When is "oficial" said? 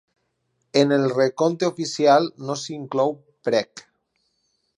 1.73-2.33